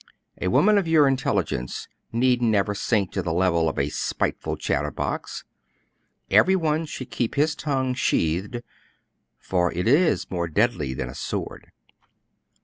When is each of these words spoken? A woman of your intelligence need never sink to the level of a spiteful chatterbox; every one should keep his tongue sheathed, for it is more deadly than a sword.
A 0.41 0.47
woman 0.47 0.79
of 0.79 0.87
your 0.87 1.07
intelligence 1.07 1.87
need 2.11 2.41
never 2.41 2.73
sink 2.73 3.11
to 3.11 3.21
the 3.21 3.31
level 3.31 3.69
of 3.69 3.77
a 3.77 3.89
spiteful 3.89 4.57
chatterbox; 4.57 5.43
every 6.31 6.55
one 6.55 6.87
should 6.87 7.11
keep 7.11 7.35
his 7.35 7.53
tongue 7.55 7.93
sheathed, 7.93 8.63
for 9.37 9.71
it 9.71 9.87
is 9.87 10.31
more 10.31 10.47
deadly 10.47 10.95
than 10.95 11.07
a 11.07 11.13
sword. 11.13 11.71